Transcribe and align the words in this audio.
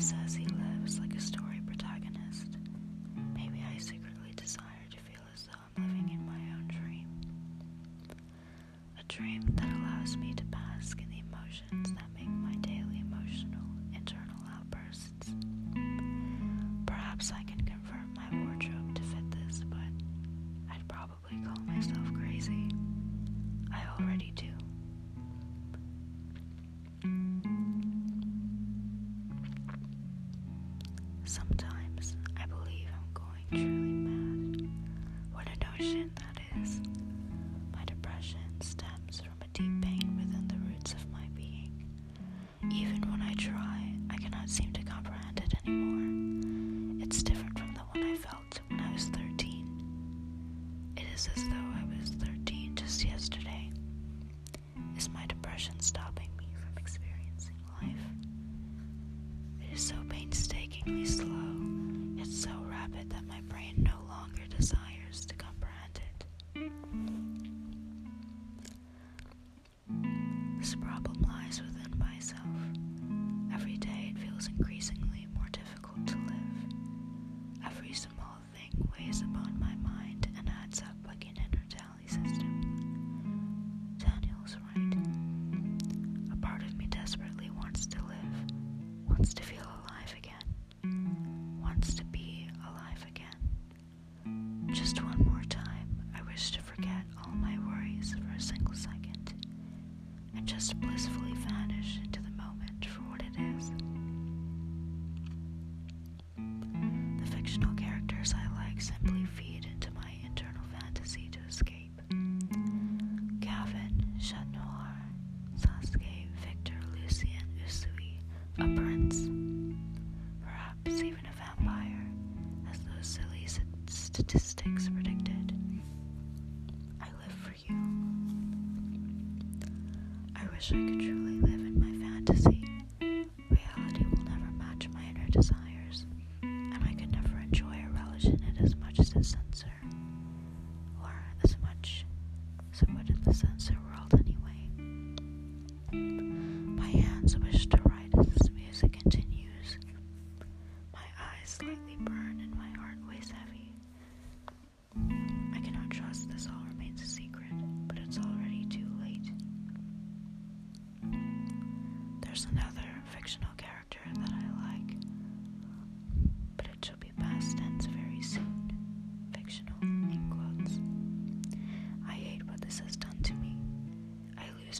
Jesus. 0.00 0.34
He 0.36 0.49
as 51.40 51.48
though 51.48 51.54
I 51.54 51.84
was 51.98 52.10
13 52.10 52.74
just 52.74 53.02
yesterday. 53.02 53.70
Is 54.96 55.08
my 55.08 55.24
depression 55.26 55.78
stopping 55.80 56.28
me 56.36 56.46
from 56.54 56.76
experiencing 56.76 57.56
life? 57.80 57.96
It 59.62 59.74
is 59.74 59.86
so 59.86 59.94
painstakingly 60.10 61.06
slow. 61.06 61.39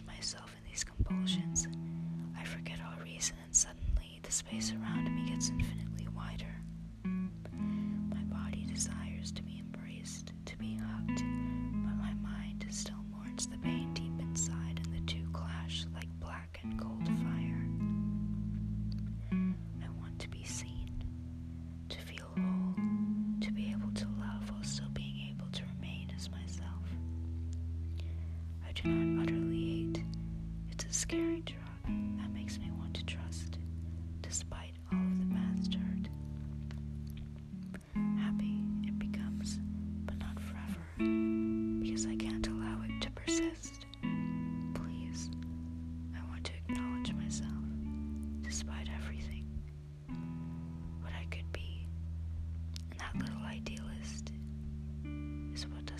lose 0.00 0.06
myself 0.16 0.54
in 0.58 0.70
these 0.70 0.84
compulsions. 0.84 1.68
I 2.38 2.44
forget 2.44 2.78
all 2.80 3.02
reason, 3.04 3.36
and 3.44 3.54
suddenly 3.54 4.20
the 4.22 4.32
space 4.32 4.72
around 4.72 4.89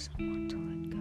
someone 0.01 0.49
to 0.49 0.57
let 0.57 0.91
go. 0.91 1.00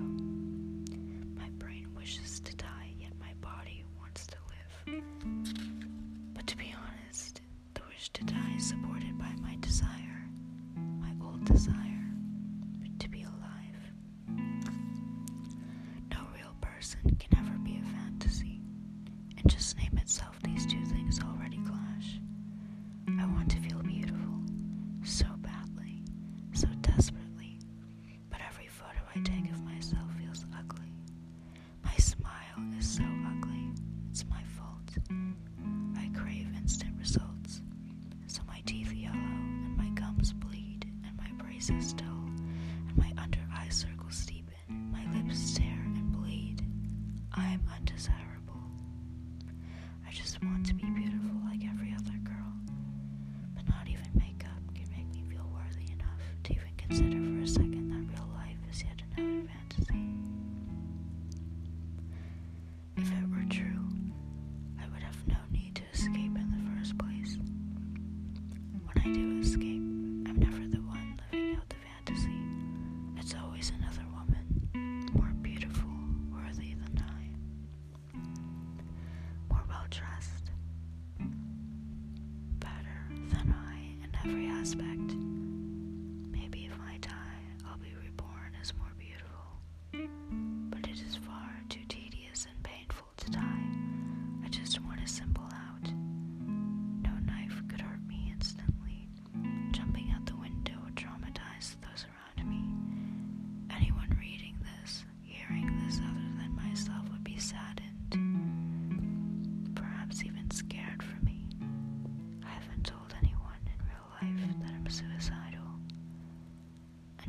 Sit 56.92 57.14
here 57.14 57.22
for 57.22 57.44
a 57.44 57.48
second. 57.48 57.79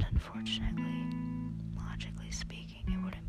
unfortunately. 0.08 1.06
Logically 1.76 2.30
speaking, 2.30 2.84
it 2.88 3.02
wouldn't 3.04 3.28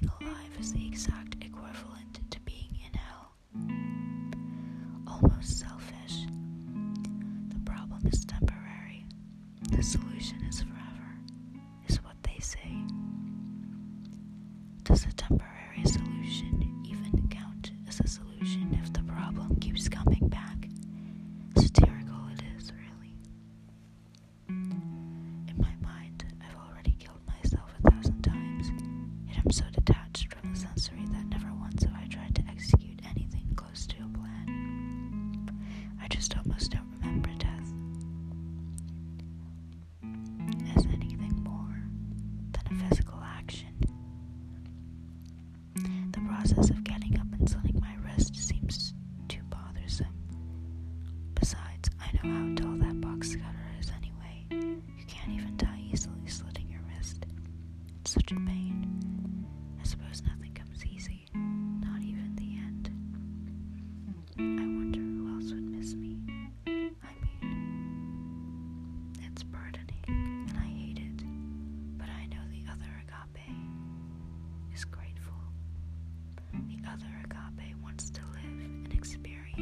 being 0.00 0.12
alive 0.20 0.50
is 0.58 0.72
the 0.72 0.86
exact 0.86 1.39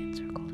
in 0.01 0.15
circle. 0.15 0.48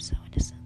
so 0.00 0.16
innocent. 0.32 0.59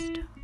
podcast. 0.00 0.39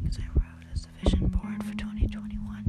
things 0.00 0.18
I 0.18 0.26
wrote 0.38 0.64
as 0.72 0.82
the 0.82 0.88
vision 1.10 1.26
board 1.26 1.64
for 1.64 1.76
2021. 1.76 2.67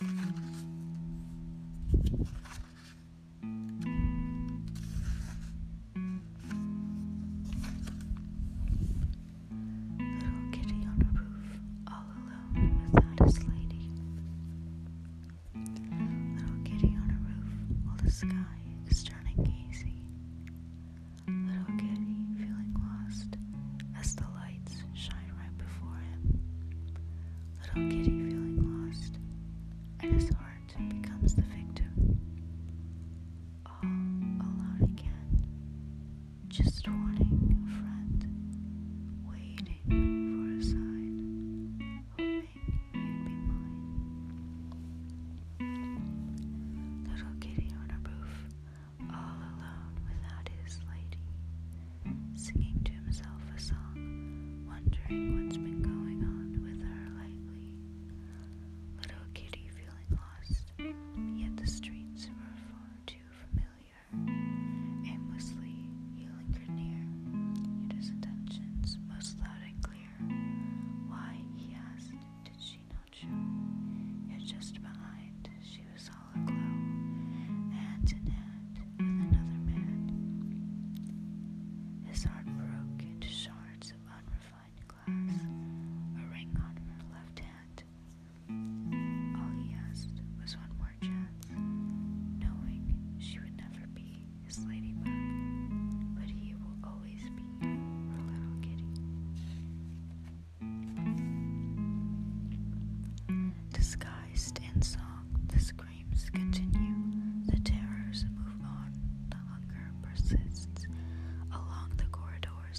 Little 0.00 0.53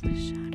the 0.05 0.15
shadows 0.15 0.54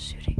shooting 0.00 0.39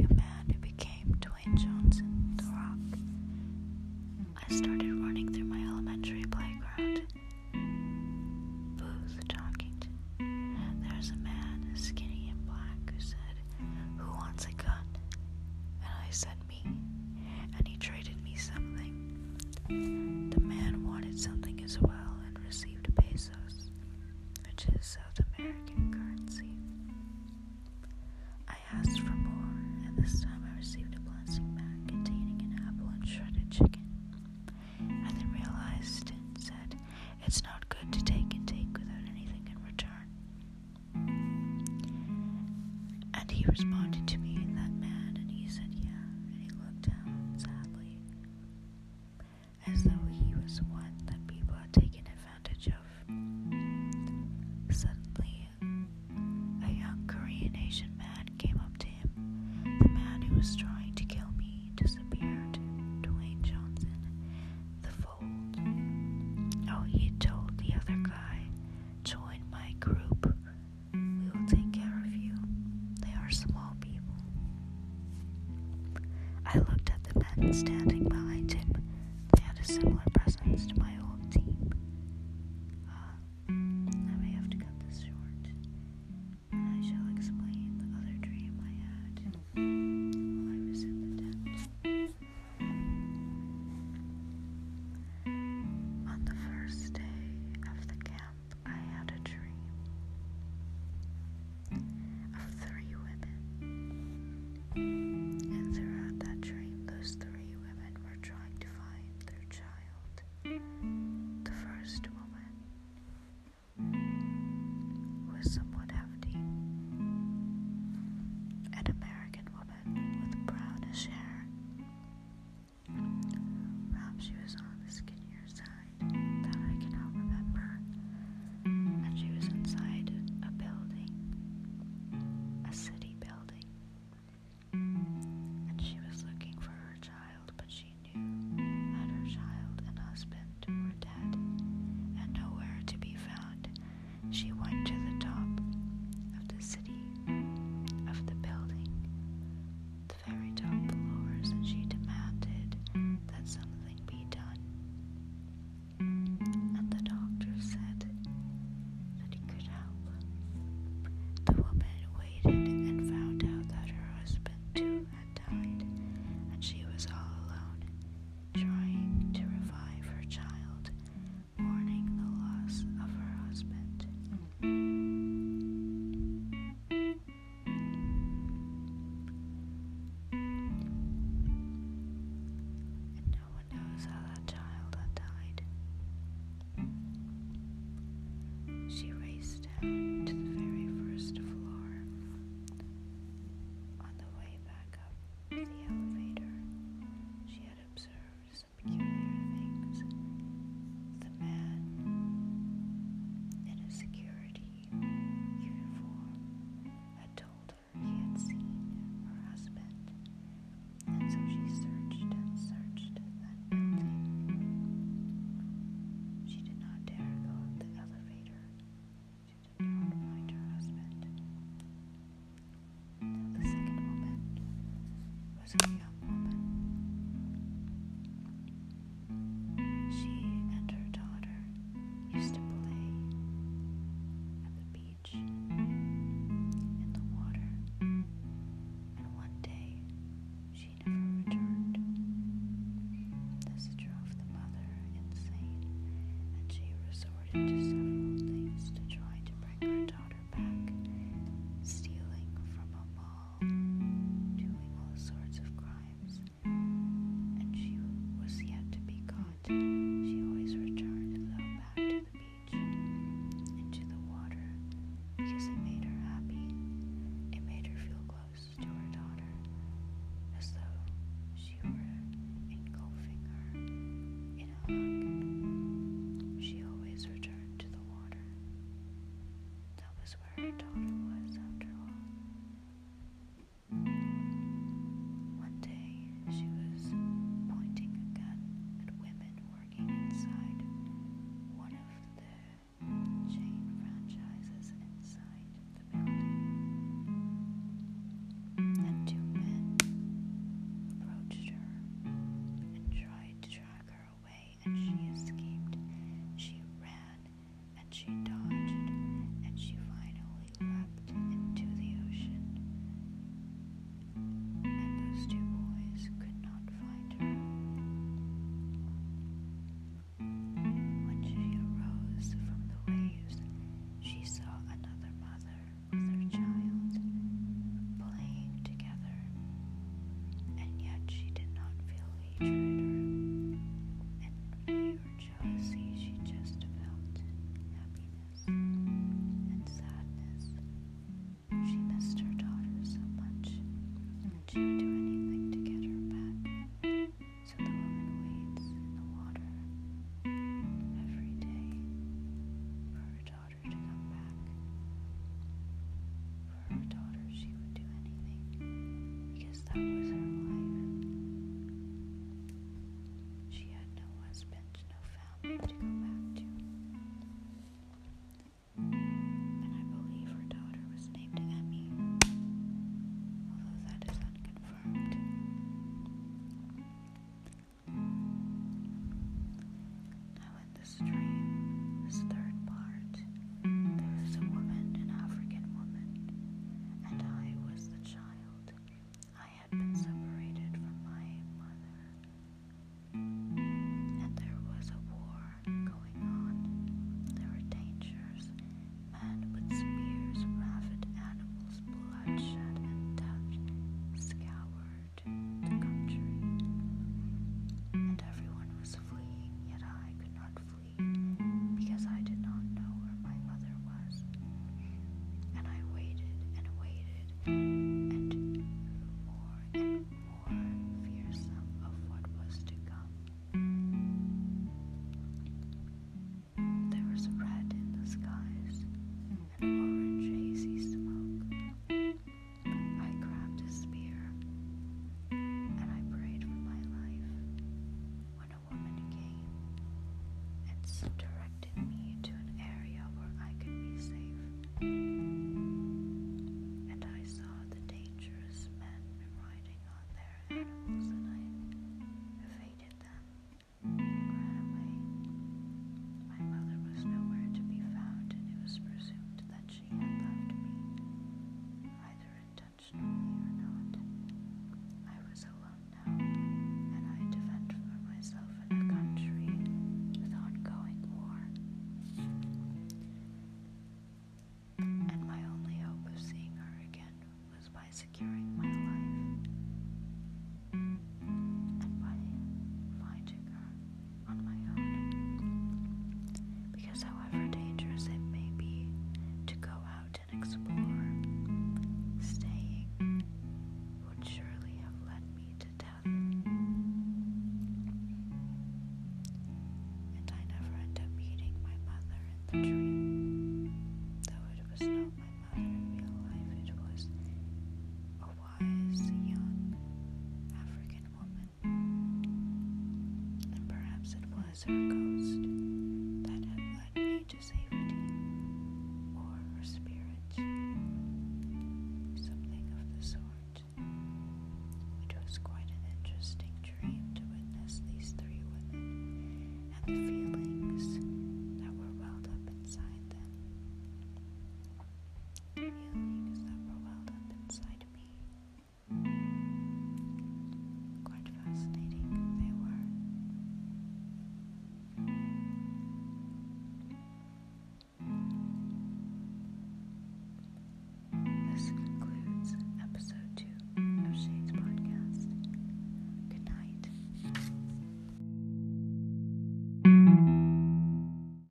mother 502.81 503.10